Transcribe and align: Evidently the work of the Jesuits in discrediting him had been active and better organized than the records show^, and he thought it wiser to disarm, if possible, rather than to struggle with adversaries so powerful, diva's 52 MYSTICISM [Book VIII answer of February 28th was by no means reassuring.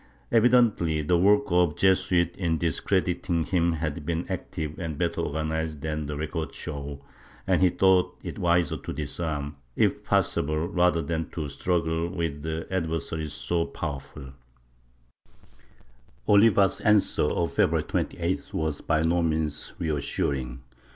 Evidently 0.31 1.03
the 1.03 1.15
work 1.15 1.43
of 1.49 1.75
the 1.75 1.75
Jesuits 1.75 2.35
in 2.35 2.57
discrediting 2.57 3.43
him 3.43 3.73
had 3.73 4.03
been 4.03 4.25
active 4.29 4.79
and 4.79 4.97
better 4.97 5.21
organized 5.21 5.81
than 5.81 6.07
the 6.07 6.17
records 6.17 6.57
show^, 6.57 7.01
and 7.45 7.61
he 7.61 7.69
thought 7.69 8.17
it 8.23 8.39
wiser 8.39 8.77
to 8.77 8.93
disarm, 8.93 9.57
if 9.75 10.03
possible, 10.03 10.57
rather 10.67 11.03
than 11.03 11.29
to 11.29 11.47
struggle 11.47 12.09
with 12.09 12.43
adversaries 12.71 13.33
so 13.33 13.63
powerful, 13.65 14.33
diva's 16.25 16.29
52 16.29 16.33
MYSTICISM 16.33 16.33
[Book 16.33 16.37
VIII 16.55 16.85
answer 16.87 17.21
of 17.37 17.53
February 17.53 17.83
28th 17.83 18.53
was 18.53 18.81
by 18.81 19.03
no 19.03 19.21
means 19.21 19.75
reassuring. 19.77 20.63